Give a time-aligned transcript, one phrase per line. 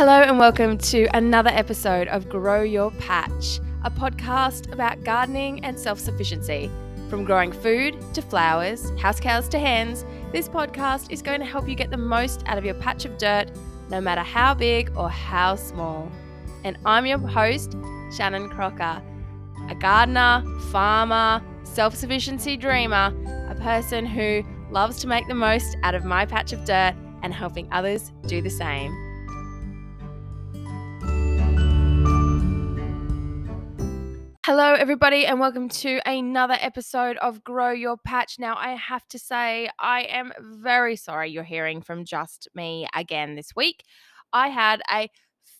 [0.00, 5.78] Hello, and welcome to another episode of Grow Your Patch, a podcast about gardening and
[5.78, 6.70] self sufficiency.
[7.10, 11.68] From growing food to flowers, house cows to hens, this podcast is going to help
[11.68, 13.50] you get the most out of your patch of dirt,
[13.90, 16.10] no matter how big or how small.
[16.64, 17.76] And I'm your host,
[18.16, 19.02] Shannon Crocker,
[19.68, 23.12] a gardener, farmer, self sufficiency dreamer,
[23.50, 27.34] a person who loves to make the most out of my patch of dirt and
[27.34, 29.09] helping others do the same.
[34.52, 38.36] Hello, everybody, and welcome to another episode of Grow Your Patch.
[38.40, 43.36] Now, I have to say, I am very sorry you're hearing from just me again
[43.36, 43.84] this week.
[44.32, 45.08] I had a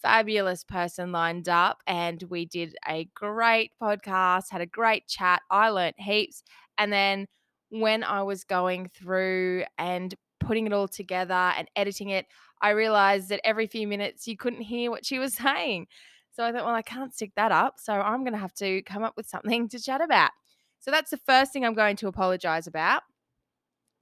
[0.02, 5.42] fabulous person lined up, and we did a great podcast, had a great chat.
[5.48, 6.42] I learnt heaps.
[6.76, 7.28] And then
[7.68, 12.26] when I was going through and putting it all together and editing it,
[12.60, 15.86] I realized that every few minutes you couldn't hear what she was saying.
[16.32, 17.78] So I thought, well, I can't stick that up.
[17.78, 20.30] So I'm going to have to come up with something to chat about.
[20.78, 23.02] So that's the first thing I'm going to apologize about.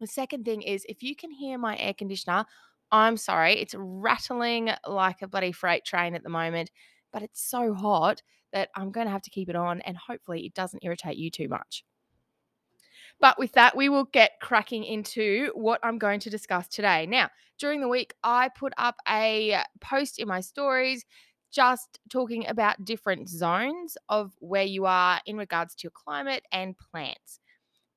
[0.01, 2.45] The second thing is if you can hear my air conditioner,
[2.93, 3.55] I'm sorry.
[3.55, 6.71] It's rattling like a bloody freight train at the moment,
[7.13, 10.47] but it's so hot that I'm going to have to keep it on and hopefully
[10.47, 11.85] it doesn't irritate you too much.
[13.21, 17.05] But with that, we will get cracking into what I'm going to discuss today.
[17.07, 21.05] Now, during the week, I put up a post in my stories
[21.51, 26.77] just talking about different zones of where you are in regards to your climate and
[26.77, 27.41] plants.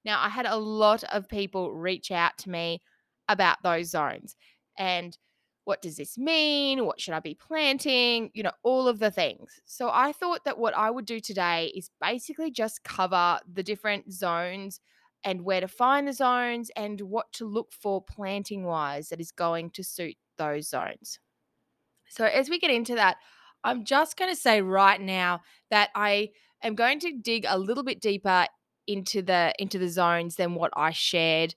[0.04, 2.82] Now, I had a lot of people reach out to me
[3.28, 4.36] about those zones
[4.78, 5.18] and
[5.64, 6.86] what does this mean?
[6.86, 8.32] What should I be planting?
[8.34, 9.60] You know, all of the things.
[9.66, 14.12] So I thought that what I would do today is basically just cover the different
[14.12, 14.80] zones
[15.24, 19.32] and where to find the zones and what to look for planting wise that is
[19.32, 21.20] going to suit those zones.
[22.10, 23.18] So as we get into that,
[23.64, 26.30] I'm just going to say right now that I
[26.64, 28.46] am going to dig a little bit deeper
[28.88, 31.56] into the into the zones than what I shared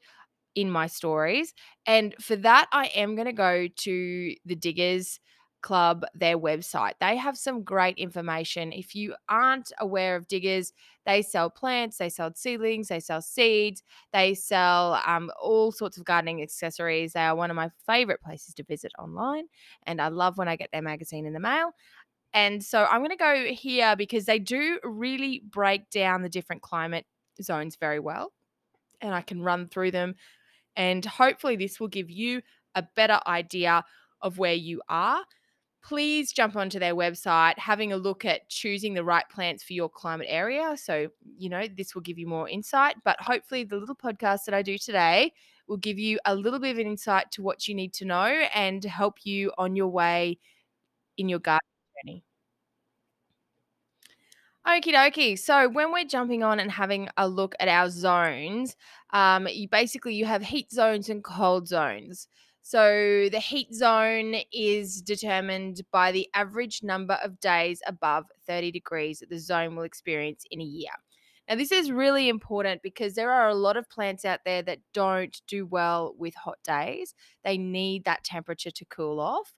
[0.54, 1.52] in my stories.
[1.86, 5.18] And for that I am going to go to the Diggers
[5.64, 6.92] Club their website.
[7.00, 8.70] They have some great information.
[8.70, 10.74] If you aren't aware of Diggers,
[11.06, 13.82] they sell plants, they sell seedlings, they sell seeds,
[14.12, 17.14] they sell um, all sorts of gardening accessories.
[17.14, 19.46] They are one of my favorite places to visit online,
[19.86, 21.70] and I love when I get their magazine in the mail.
[22.34, 26.60] And so I'm going to go here because they do really break down the different
[26.60, 27.06] climate
[27.40, 28.32] zones very well.
[29.00, 30.16] And I can run through them.
[30.76, 32.42] And hopefully, this will give you
[32.74, 33.84] a better idea
[34.20, 35.24] of where you are.
[35.84, 39.90] Please jump onto their website, having a look at choosing the right plants for your
[39.90, 40.74] climate area.
[40.78, 42.96] So, you know, this will give you more insight.
[43.04, 45.32] But hopefully, the little podcast that I do today
[45.68, 48.24] will give you a little bit of an insight to what you need to know
[48.54, 50.38] and help you on your way
[51.18, 51.60] in your garden
[52.06, 52.24] journey.
[54.66, 55.38] Okie dokie.
[55.38, 58.76] So when we're jumping on and having a look at our zones,
[59.12, 62.28] um, you basically you have heat zones and cold zones.
[62.66, 69.18] So the heat zone is determined by the average number of days above 30 degrees
[69.18, 70.88] that the zone will experience in a year.
[71.46, 74.78] Now, this is really important because there are a lot of plants out there that
[74.94, 77.14] don't do well with hot days.
[77.44, 79.52] They need that temperature to cool off.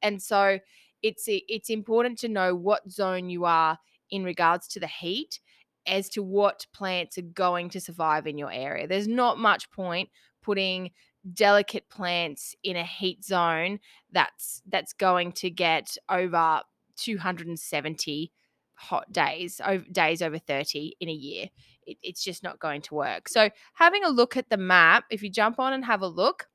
[0.00, 0.60] And so
[1.02, 3.76] it's it's important to know what zone you are
[4.08, 5.40] in regards to the heat
[5.88, 8.86] as to what plants are going to survive in your area.
[8.86, 10.10] There's not much point
[10.44, 10.92] putting
[11.34, 13.78] delicate plants in a heat zone
[14.10, 16.62] that's that's going to get over
[16.96, 18.32] 270
[18.74, 21.48] hot days over days over 30 in a year
[21.86, 25.22] it, it's just not going to work so having a look at the map if
[25.22, 26.48] you jump on and have a look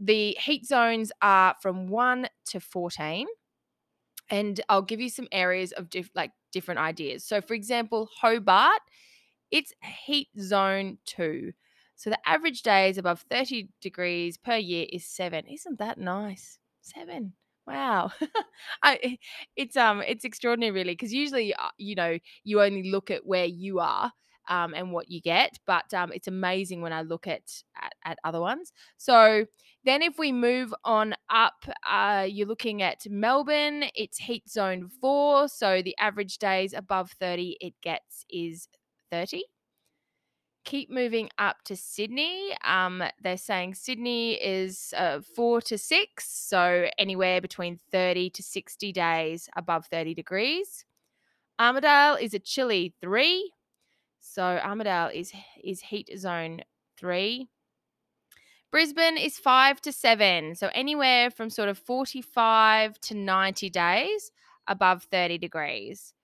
[0.00, 3.26] the heat zones are from 1 to 14
[4.30, 7.24] and I'll give you some areas of diff- like different ideas.
[7.24, 8.80] So, for example, Hobart,
[9.50, 11.52] it's heat zone two.
[12.00, 15.46] So the average days above 30 degrees per year is seven.
[15.46, 16.58] Isn't that nice?
[16.80, 17.34] Seven.
[17.66, 18.10] Wow.
[18.82, 19.18] I,
[19.54, 23.44] it's um it's extraordinary really because usually uh, you know you only look at where
[23.44, 24.10] you are
[24.48, 25.58] um, and what you get.
[25.66, 27.42] But um, it's amazing when I look at,
[27.78, 28.72] at, at other ones.
[28.96, 29.44] So
[29.84, 33.84] then if we move on up, uh, you're looking at Melbourne.
[33.94, 38.68] It's heat zone four, so the average days above 30 it gets is
[39.10, 39.44] 30
[40.70, 42.56] keep moving up to Sydney.
[42.64, 48.92] Um, they're saying Sydney is uh, four to six, so anywhere between 30 to 60
[48.92, 50.84] days above 30 degrees.
[51.60, 53.52] Armidale is a chilly three,
[54.20, 55.32] so Armidale is
[55.62, 56.60] is heat zone
[56.96, 57.48] three.
[58.70, 60.54] Brisbane is five to seven.
[60.54, 64.30] So anywhere from sort of 45 to 90 days
[64.68, 66.14] above 30 degrees.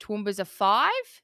[0.00, 1.22] Toowoomba's a five.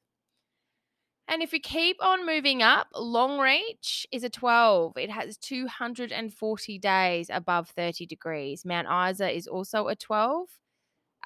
[1.30, 4.96] And if we keep on moving up, Longreach is a 12.
[4.96, 8.64] It has 240 days above 30 degrees.
[8.64, 10.48] Mount Isa is also a 12.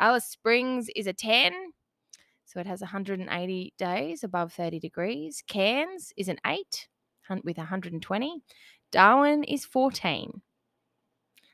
[0.01, 1.53] Alice Springs is a 10.
[2.45, 5.45] So it has 180 days above 30 degrees.
[5.47, 6.89] Cairns is an 8
[7.45, 8.43] with 120.
[8.91, 10.43] Darwin is 14.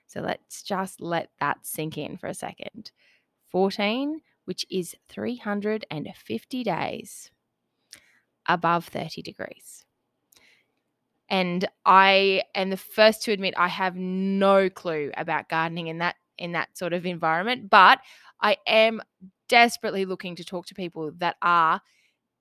[0.06, 2.92] So let's just let that sink in for a second.
[3.50, 7.30] 14, which is 350 days
[8.48, 9.84] above 30 degrees.
[11.30, 16.16] And I am the first to admit I have no clue about gardening in that
[16.38, 17.98] in that sort of environment, but
[18.40, 19.02] I am
[19.48, 21.80] desperately looking to talk to people that are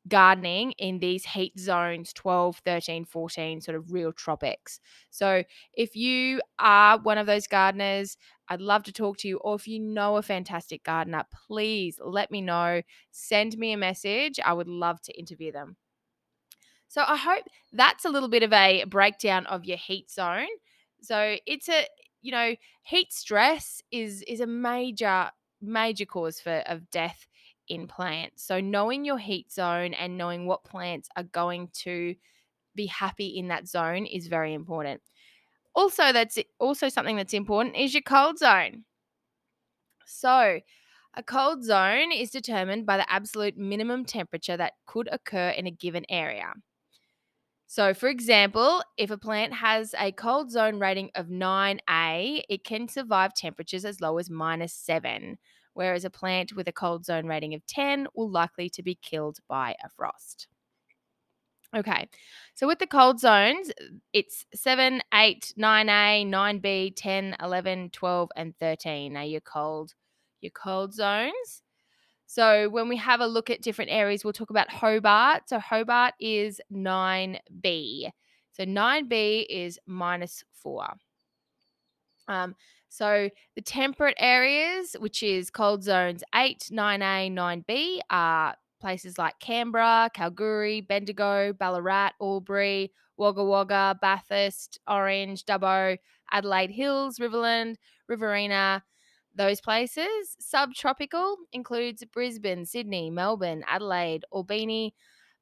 [0.07, 4.79] gardening in these heat zones 12, 13, 14, sort of real tropics.
[5.09, 5.43] So
[5.73, 8.17] if you are one of those gardeners,
[8.49, 9.37] I'd love to talk to you.
[9.37, 12.81] Or if you know a fantastic gardener, please let me know.
[13.11, 14.39] Send me a message.
[14.43, 15.75] I would love to interview them.
[16.87, 17.43] So I hope
[17.73, 20.47] that's a little bit of a breakdown of your heat zone.
[21.01, 21.85] So it's a
[22.21, 25.29] you know heat stress is is a major
[25.61, 27.27] major cause for of death
[27.67, 28.43] in plants.
[28.43, 32.15] So knowing your heat zone and knowing what plants are going to
[32.75, 35.01] be happy in that zone is very important.
[35.75, 38.85] Also that's also something that's important is your cold zone.
[40.05, 40.61] So
[41.13, 45.71] a cold zone is determined by the absolute minimum temperature that could occur in a
[45.71, 46.53] given area.
[47.69, 52.87] So, for example, if a plant has a cold zone rating of 9A, it can
[52.87, 55.37] survive temperatures as low as minus 7,
[55.73, 59.39] whereas a plant with a cold zone rating of 10 will likely to be killed
[59.49, 60.47] by a frost.
[61.75, 62.07] Okay,
[62.55, 63.69] so with the cold zones,
[64.13, 69.93] it's 7, 8, 9A, 9B, 10, 11, 12, and 13 are your cold,
[70.39, 71.63] your cold zones.
[72.27, 75.47] So when we have a look at different areas, we'll talk about Hobart.
[75.47, 78.11] So Hobart is 9B.
[78.51, 80.87] So 9B is minus 4.
[82.27, 82.55] Um,
[82.89, 90.09] so the temperate areas, which is cold zones 8, 9A, 9B, are places like Canberra,
[90.13, 95.97] Kalgoorlie, Bendigo, Ballarat, Albury, Wagga Wagga, Bathurst, Orange, Dubbo,
[96.31, 97.75] Adelaide Hills, Riverland,
[98.09, 98.83] Riverina,
[99.37, 100.35] those places.
[100.39, 104.93] Subtropical includes Brisbane, Sydney, Melbourne, Adelaide, Albany,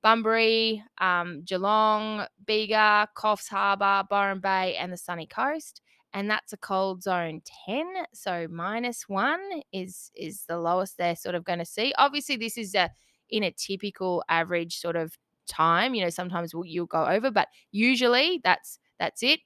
[0.04, 5.82] Bunbury, um, Geelong, Bega, Coffs Harbour, Byron Bay, and the sunny coast.
[6.14, 7.88] And that's a cold zone 10.
[8.14, 9.42] So minus one
[9.74, 11.94] is is the lowest they're sort of going to see.
[11.98, 12.90] Obviously, this is a
[13.30, 15.94] in a typical average sort of time.
[15.96, 19.40] You know, sometimes we'll, you'll go over, but usually that's that's it.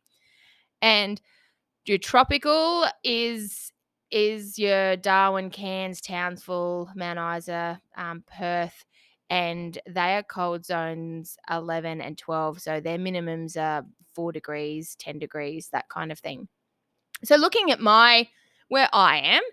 [0.81, 1.19] And
[1.85, 3.71] your tropical is
[4.11, 8.85] is your Darwin, Cairns, Townsville, Mount Isa, um, Perth,
[9.29, 12.61] and they are cold zones 11 and 12.
[12.61, 16.47] So their minimums are four degrees, 10 degrees, that kind of thing.
[17.23, 18.27] So looking at my,
[18.69, 19.43] where I am,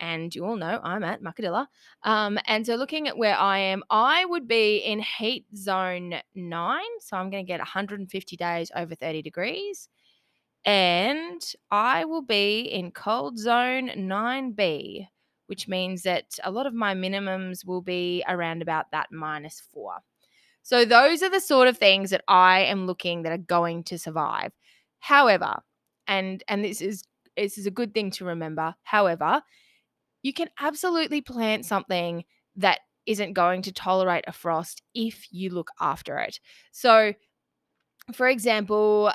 [0.00, 1.66] and you all know I'm at Muckadilla.
[2.02, 6.80] Um, and so looking at where I am, I would be in heat zone nine.
[7.00, 9.88] So I'm going to get 150 days over 30 degrees
[10.64, 11.40] and
[11.70, 15.06] I will be in cold zone 9B,
[15.46, 19.94] which means that a lot of my minimums will be around about that minus four.
[20.62, 23.98] So, those are the sort of things that I am looking that are going to
[23.98, 24.52] survive.
[24.98, 25.56] However,
[26.06, 27.04] and and this is
[27.36, 28.74] this is a good thing to remember.
[28.82, 29.42] However,
[30.22, 32.24] you can absolutely plant something
[32.56, 36.38] that isn't going to tolerate a frost if you look after it.
[36.72, 37.14] So,
[38.12, 39.12] for example,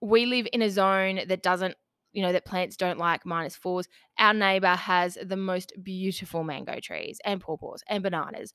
[0.00, 1.74] we live in a zone that doesn't
[2.12, 3.88] you know that plants don't like minus fours.
[4.18, 8.54] Our neighbor has the most beautiful mango trees and pawpaws and bananas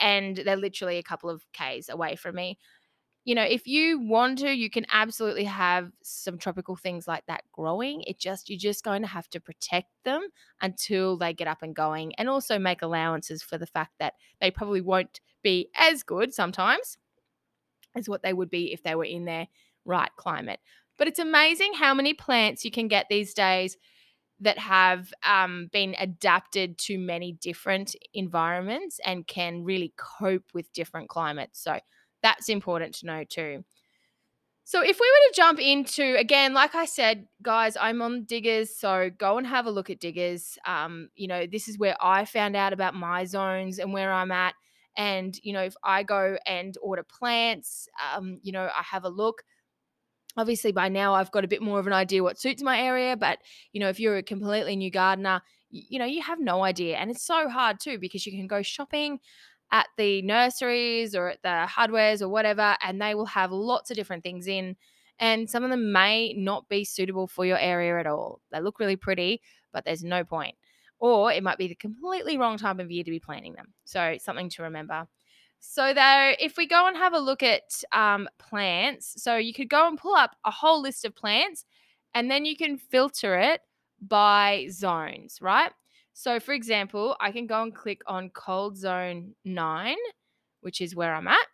[0.00, 2.58] and they're literally a couple of k's away from me.
[3.24, 7.44] You know if you want to you can absolutely have some tropical things like that
[7.52, 8.02] growing.
[8.06, 10.28] It just you're just going to have to protect them
[10.62, 14.50] until they get up and going and also make allowances for the fact that they
[14.50, 16.96] probably won't be as good sometimes
[17.96, 19.46] as what they would be if they were in their
[19.84, 20.60] right climate.
[20.96, 23.76] But it's amazing how many plants you can get these days
[24.40, 31.08] that have um, been adapted to many different environments and can really cope with different
[31.08, 31.62] climates.
[31.62, 31.78] So
[32.22, 33.64] that's important to know too.
[34.66, 38.74] So if we were to jump into again, like I said, guys, I'm on Diggers,
[38.74, 40.56] so go and have a look at Diggers.
[40.66, 44.32] Um, you know, this is where I found out about my zones and where I'm
[44.32, 44.54] at.
[44.96, 49.10] And you know, if I go and order plants, um, you know, I have a
[49.10, 49.42] look
[50.36, 53.16] obviously by now I've got a bit more of an idea what suits my area,
[53.16, 53.38] but
[53.72, 56.96] you know, if you're a completely new gardener, you know, you have no idea.
[56.96, 59.18] And it's so hard too because you can go shopping
[59.72, 63.96] at the nurseries or at the hardwares or whatever, and they will have lots of
[63.96, 64.76] different things in.
[65.18, 68.40] And some of them may not be suitable for your area at all.
[68.52, 69.40] They look really pretty,
[69.72, 70.56] but there's no point.
[70.98, 73.74] Or it might be the completely wrong time of year to be planting them.
[73.84, 75.06] So, something to remember.
[75.66, 79.68] So though, if we go and have a look at um, plants, so you could
[79.68, 81.64] go and pull up a whole list of plants,
[82.14, 83.60] and then you can filter it
[84.00, 85.72] by zones, right?
[86.12, 89.96] So for example, I can go and click on cold zone nine,
[90.60, 91.46] which is where I'm at.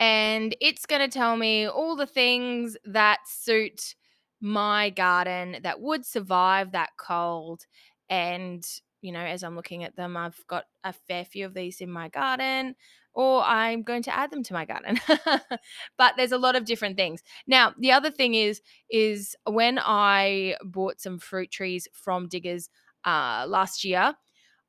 [0.00, 3.94] And it's going to tell me all the things that suit
[4.40, 7.66] my garden that would survive that cold.
[8.08, 8.66] And
[9.02, 11.90] you know, as I'm looking at them, I've got a fair few of these in
[11.90, 12.74] my garden,
[13.12, 15.00] or I'm going to add them to my garden.
[15.98, 17.22] but there's a lot of different things.
[17.46, 22.68] Now, the other thing is, is when I bought some fruit trees from Diggers
[23.04, 24.14] uh, last year,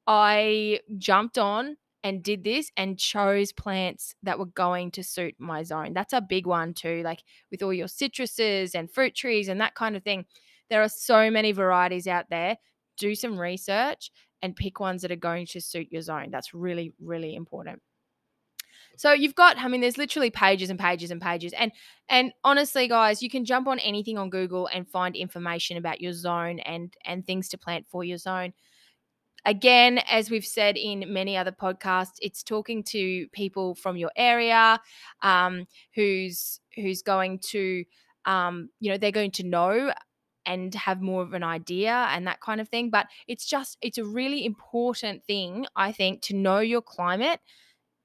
[0.07, 5.63] I jumped on and did this and chose plants that were going to suit my
[5.63, 5.93] zone.
[5.93, 9.75] That's a big one too, like with all your citruses and fruit trees and that
[9.75, 10.25] kind of thing.
[10.69, 12.57] There are so many varieties out there
[13.01, 16.29] do some research and pick ones that are going to suit your zone.
[16.31, 17.81] That's really, really important.
[18.98, 21.53] So you've got, I mean, there's literally pages and pages and pages.
[21.58, 21.72] And
[22.08, 26.13] and honestly, guys, you can jump on anything on Google and find information about your
[26.13, 28.53] zone and and things to plant for your zone.
[29.46, 34.79] Again, as we've said in many other podcasts, it's talking to people from your area,
[35.24, 35.65] um,
[35.96, 37.84] who's who's going to,
[38.25, 39.91] um, you know, they're going to know
[40.45, 43.98] and have more of an idea and that kind of thing but it's just it's
[43.98, 47.39] a really important thing i think to know your climate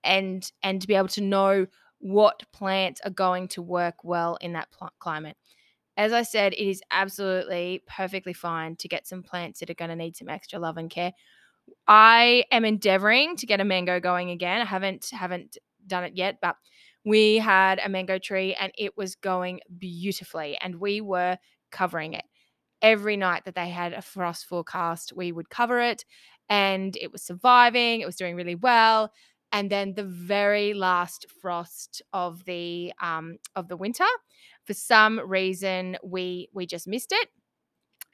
[0.05, 1.67] and and to be able to know
[1.99, 5.37] what plants are going to work well in that pl- climate.
[5.97, 9.91] As i said it is absolutely perfectly fine to get some plants that are going
[9.91, 11.13] to need some extra love and care.
[11.89, 14.61] I am endeavoring to get a mango going again.
[14.61, 16.57] I haven't haven't done it yet but
[17.05, 21.39] we had a mango tree and it was going beautifully and we were
[21.71, 22.25] covering it.
[22.83, 26.05] Every night that they had a frost forecast, we would cover it
[26.49, 29.13] and it was surviving, it was doing really well.
[29.53, 34.05] And then the very last frost of the um, of the winter,
[34.65, 37.29] for some reason we we just missed it.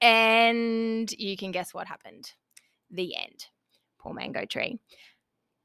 [0.00, 2.32] And you can guess what happened.
[2.90, 3.47] The end.
[3.99, 4.78] Poor mango tree.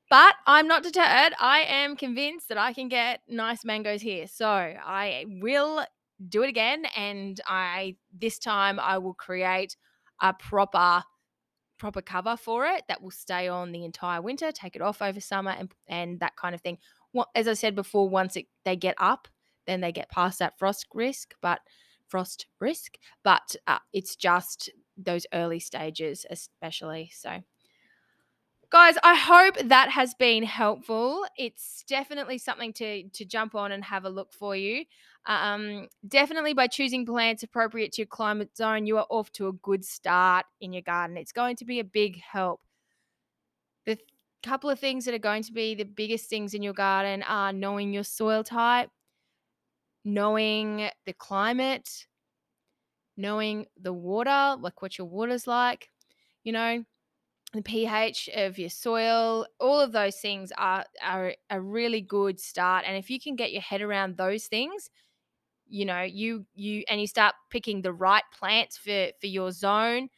[0.09, 1.33] But I'm not deterred.
[1.39, 4.25] I am convinced that I can get nice mangoes here.
[4.27, 5.85] So I will
[6.29, 9.75] do it again and I this time I will create
[10.21, 11.03] a proper
[11.77, 15.19] proper cover for it that will stay on the entire winter, take it off over
[15.21, 16.77] summer and and that kind of thing.
[17.13, 19.27] Well, as I said before, once it, they get up,
[19.65, 21.59] then they get past that frost risk, but
[22.07, 27.11] frost risk, but uh, it's just those early stages especially.
[27.13, 27.41] So
[28.69, 31.25] guys i hope that has been helpful.
[31.37, 34.85] It's definitely something to to jump on and have a look for you.
[35.25, 39.53] Um, definitely by choosing plants appropriate to your climate zone you are off to a
[39.53, 41.17] good start in your garden.
[41.17, 42.61] It's going to be a big help.
[43.85, 44.07] The th-
[44.43, 47.51] couple of things that are going to be the biggest things in your garden are
[47.51, 48.89] knowing your soil type
[50.07, 52.07] knowing the climate
[53.17, 55.89] knowing the water like what your water's like
[56.45, 56.81] you know
[57.57, 62.85] the pH of your soil, all of those things are are a really good start.
[62.87, 64.89] And if you can get your head around those things,
[65.67, 70.09] you know, you you and you start picking the right plants for for your zone,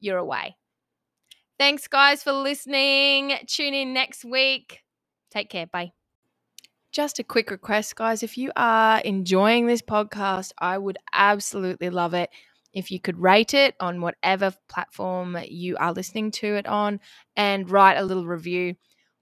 [0.00, 0.56] you're away.
[1.58, 3.34] Thanks guys for listening.
[3.46, 4.82] Tune in next week.
[5.30, 5.66] Take care.
[5.66, 5.92] Bye.
[6.92, 8.22] Just a quick request, guys.
[8.22, 12.30] If you are enjoying this podcast, I would absolutely love it
[12.76, 17.00] if you could rate it on whatever platform you are listening to it on
[17.34, 18.76] and write a little review.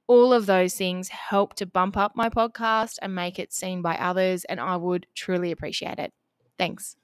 [0.08, 3.94] All of those things help to bump up my podcast and make it seen by
[3.94, 6.12] others, and I would truly appreciate it.
[6.58, 6.96] Thanks.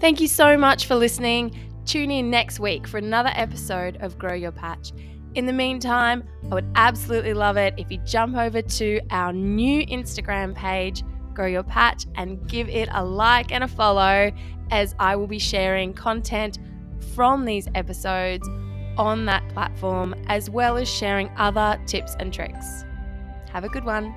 [0.00, 1.56] Thank you so much for listening.
[1.86, 4.92] Tune in next week for another episode of Grow Your Patch.
[5.34, 9.84] In the meantime, I would absolutely love it if you jump over to our new
[9.86, 14.30] Instagram page, Grow Your Patch, and give it a like and a follow
[14.70, 16.60] as I will be sharing content
[17.14, 18.48] from these episodes
[18.96, 22.84] on that platform as well as sharing other tips and tricks.
[23.50, 24.14] Have a good one.